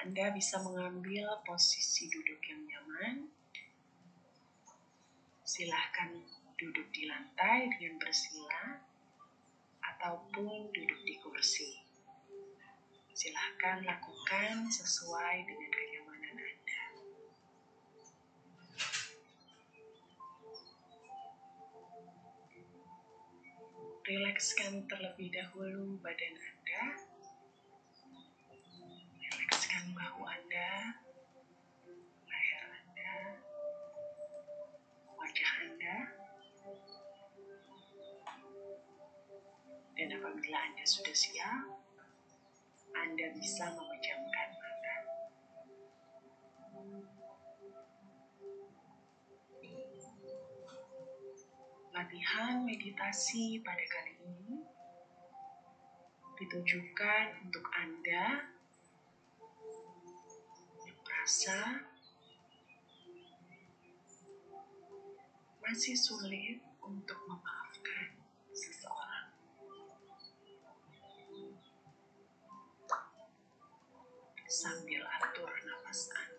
Anda 0.00 0.32
bisa 0.32 0.56
mengambil 0.64 1.28
posisi 1.44 2.08
duduk 2.08 2.40
yang 2.48 2.64
nyaman. 2.64 3.28
Silahkan 5.44 6.08
duduk 6.56 6.88
di 6.88 7.04
lantai 7.04 7.68
dengan 7.76 8.00
bersila 8.00 8.80
ataupun 9.84 10.72
duduk 10.72 11.00
di 11.04 11.20
kursi. 11.20 11.84
Silahkan 13.12 13.84
lakukan 13.84 14.72
sesuai 14.72 15.36
dengan 15.44 15.68
kenyamanan 15.68 16.36
Anda. 16.48 16.84
Rilekskan 24.08 24.88
terlebih 24.88 25.28
dahulu 25.28 26.00
badan 26.00 26.34
Anda 26.40 27.09
bahu 30.00 30.24
Anda, 30.24 30.96
leher 32.24 32.64
Anda, 32.72 33.16
wajah 35.12 35.52
Anda, 35.68 35.96
dan 39.92 40.08
apabila 40.16 40.56
Anda 40.56 40.84
sudah 40.88 41.12
siap, 41.12 41.68
Anda 42.96 43.26
bisa 43.36 43.68
memejamkan 43.76 44.48
mata. 44.56 44.96
Latihan 51.92 52.64
meditasi 52.64 53.60
pada 53.60 53.84
kali 53.84 54.16
ini 54.24 54.64
ditujukan 56.40 57.24
untuk 57.44 57.68
Anda 57.76 58.48
merasa 61.30 61.86
masih 65.62 65.94
sulit 65.94 66.58
untuk 66.82 67.22
memaafkan 67.30 68.18
seseorang. 68.50 69.30
Sambil 74.50 75.06
atur 75.06 75.54
nafas 75.70 76.10
Anda, 76.18 76.29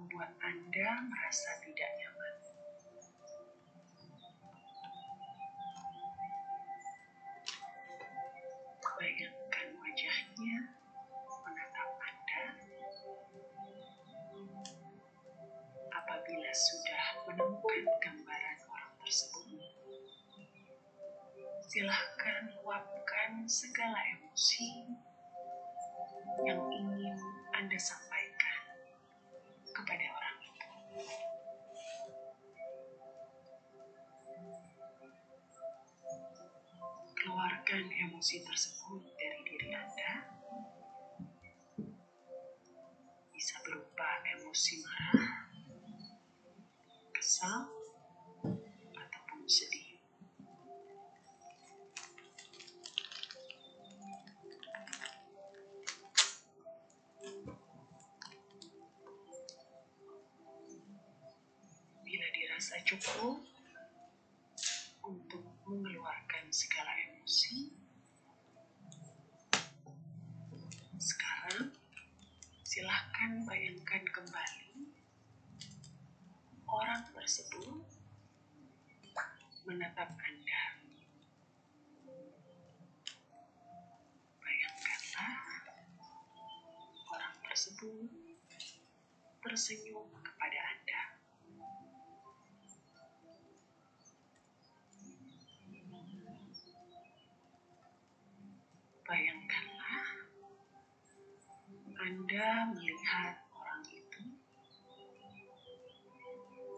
membuat 0.00 0.32
Anda 0.40 1.04
merasa 1.12 1.60
tidak 1.60 1.90
nyaman. 2.00 2.34
Bayangkan 8.96 9.68
wajahnya 9.76 10.56
menatap 11.44 11.90
Anda. 12.00 12.44
Apabila 15.92 16.52
sudah 16.56 17.04
menemukan 17.28 17.84
gambaran 18.00 18.58
orang 18.72 18.92
tersebut, 19.04 19.52
silahkan 21.68 22.56
luapkan 22.64 23.44
segala 23.44 24.00
emosi 24.16 24.96
yang 26.48 26.60
ingin 26.72 27.20
Anda 27.52 27.76
sampaikan 27.76 28.09
emosi 38.20 38.44
tersebut 38.44 39.00
dari 39.16 39.40
diri 39.48 39.72
Anda. 39.72 40.12
Bisa 43.32 43.56
berupa 43.64 44.08
emosi 44.36 44.84
marah, 44.84 45.48
kesal, 47.16 47.64
ataupun 48.92 49.40
sedih. 49.48 49.96
merasa 62.60 62.76
cukup 62.84 63.40
untuk 65.08 65.40
mengeluarkan 65.64 66.52
segala 66.52 66.92
emosi. 67.08 67.72
Sekarang, 71.00 71.72
silahkan 72.60 73.40
bayangkan 73.48 74.04
kembali 74.04 74.92
orang 76.68 77.08
tersebut 77.16 77.88
menatap 79.90 80.14
Anda. 80.22 80.64
Bayangkanlah 84.38 85.34
orang 87.10 87.34
tersebut 87.42 88.06
tersenyum 89.42 90.06
kepada 90.22 90.58
Anda. 90.62 91.02
Bayangkanlah 99.10 100.06
Anda 101.98 102.48
melihat 102.78 103.42
orang 103.58 103.82
itu 103.90 104.22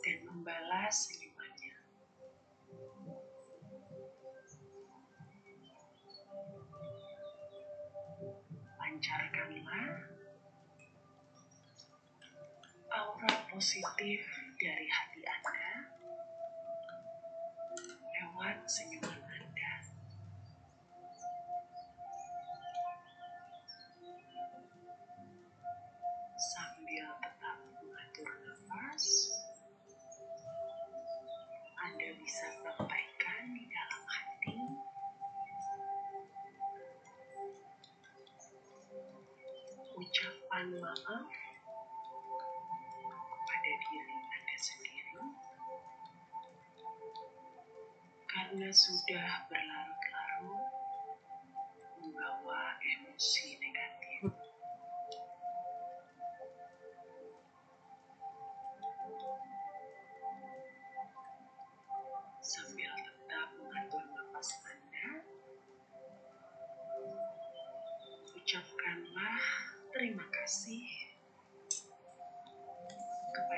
dan 0.00 0.18
membalas 0.32 1.12
senyumannya. 9.12 9.92
Lancarkanlah 9.92 9.92
aura 12.92 13.32
positif 13.52 14.20
dari 14.56 14.88
hati 14.88 15.20
Anda 15.20 15.68
lewat 18.16 18.56
senyuman 18.64 19.01
ucapan 40.62 40.78
maaf 40.78 41.26
pada 43.50 43.72
diri 43.82 44.14
Anda 44.14 44.56
sendiri. 44.62 45.22
Karena 48.30 48.68
sudah 48.70 49.28
berlarut-larut 49.50 50.70
membawa 51.98 52.78
emosi 52.78 53.51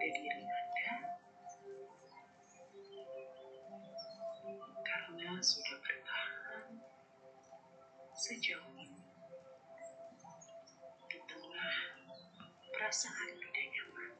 kepada 0.00 0.16
diri 0.16 0.44
Anda 0.48 0.96
karena 4.80 5.32
sudah 5.44 5.76
bertahan 5.76 6.72
sejauh 8.16 8.80
ini 8.80 9.04
di 11.04 11.18
tengah 11.28 11.76
perasaan 12.72 13.28
tidak 13.44 13.66
nyaman. 13.76 14.12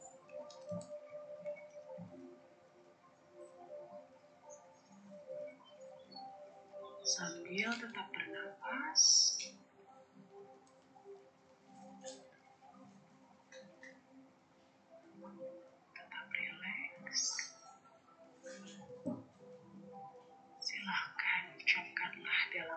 Sambil 7.08 7.68
tetap 7.72 8.06
bernapas, 8.12 9.29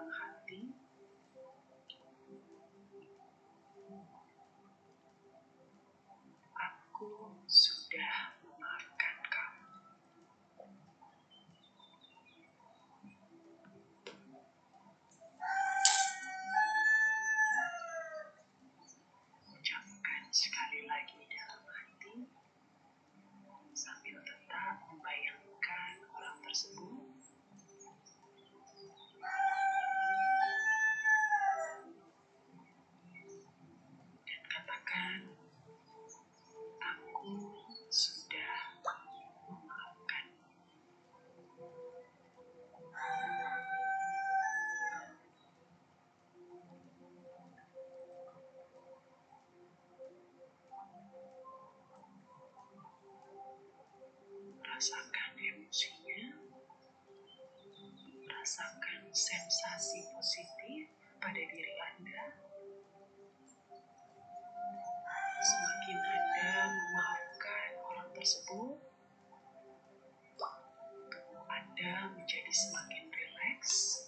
dalam 0.04 0.20
hati. 0.20 0.68
Aku 6.60 7.32
sudah 7.48 8.36
memaafkan 8.44 9.16
kamu. 9.32 9.80
Ucapkan 19.56 20.24
sekali 20.36 20.84
lagi 20.84 21.24
dalam 21.32 21.64
hati 21.64 22.28
sambil 23.72 24.20
tetap 24.20 24.84
membayangkan 24.84 25.96
orang 26.12 26.38
tersebut 26.44 26.93
rasakan 54.84 55.32
emosinya 55.40 56.28
rasakan 58.28 59.08
sensasi 59.16 60.04
positif 60.12 60.92
pada 61.24 61.40
diri 61.40 61.72
Anda. 61.88 62.36
Semakin 65.40 66.00
Anda 66.04 66.52
memaafkan 66.68 67.70
orang 67.80 68.12
tersebut 68.12 68.76
tubuh 71.16 71.44
Anda 71.48 72.12
menjadi 72.20 72.52
semakin 72.52 73.08
rileks. 73.08 74.04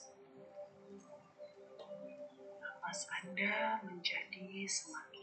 Napas 2.59 3.07
Anda 3.23 3.79
menjadi 3.79 4.67
semakin 4.67 5.14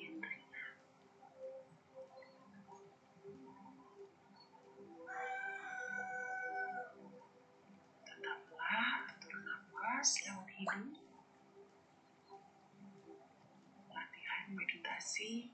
lewat 10.02 10.50
hidung 10.58 10.90
latihan 13.86 14.46
meditasi 14.50 15.46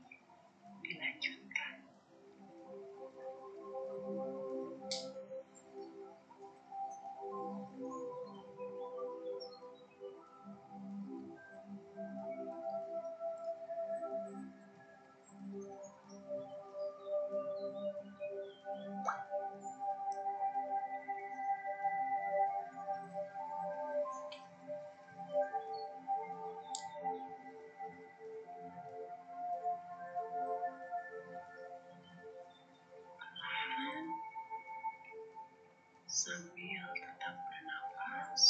sambil 36.19 36.82
tetap 36.99 37.31
bernafas 37.47 38.44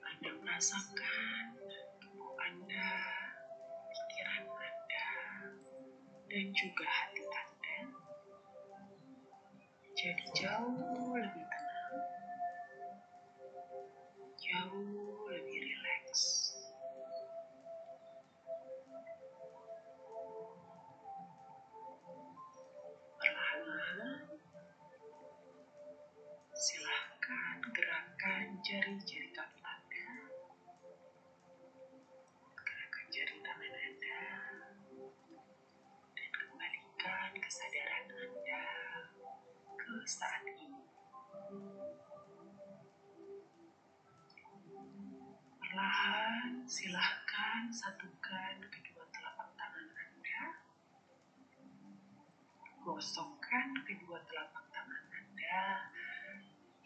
Anda 0.00 0.32
merasakan 0.40 1.44
tubuh 2.00 2.32
Anda, 2.40 2.88
pikiran 3.92 4.48
Anda, 4.48 5.10
dan 6.32 6.46
juga 6.56 6.88
hati 6.88 7.20
Anda 7.28 7.78
jadi 9.92 10.26
jauh 10.32 11.12
lebih 11.20 11.44
tenang, 11.52 11.96
jauh 14.40 15.28
lebih 15.28 15.58
rileks. 15.68 16.47
Silahkan 26.68 27.64
gerakan 27.72 28.60
jari-jari 28.60 29.32
kaki 29.32 29.60
Anda, 29.64 30.12
gerakan 32.60 33.06
jari 33.08 33.36
tangan 33.40 33.72
Anda, 33.72 34.24
dan 36.12 36.28
kembalikan 36.28 37.30
kesadaran 37.40 38.06
Anda 38.12 38.68
ke 39.80 39.96
saat 40.04 40.44
ini. 40.44 40.84
Perlahan, 45.64 46.68
silahkan 46.68 47.72
satukan 47.72 48.56
kedua 48.68 49.08
telapak 49.08 49.48
tangan 49.56 49.88
Anda. 49.88 50.44
Gosokkan 52.84 53.72
kedua 53.88 54.20
telapak 54.28 54.64
tangan 54.68 55.04
Anda 55.16 55.88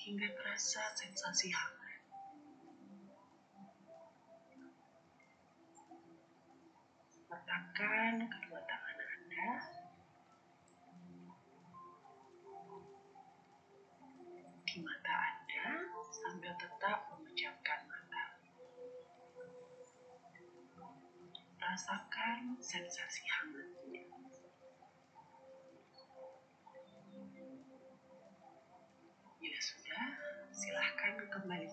hingga 0.02 0.26
terasa 0.34 0.82
sensasi 0.98 1.54
hangat. 1.54 1.98
Letakkan 7.30 8.26
kedua 8.26 8.60
tangan 8.66 8.98
Anda 8.98 9.50
di 14.66 14.76
mata 14.82 15.14
Anda 15.14 15.66
sambil 16.10 16.52
tetap 16.58 16.98
memejamkan 17.14 17.80
mata. 17.86 18.24
Rasakan 21.62 22.58
sensasi 22.58 23.22
hangatnya. 23.38 24.02
Bila 29.42 29.58
sudah, 29.58 30.06
silahkan 31.32 31.48
kembalikan 31.48 31.71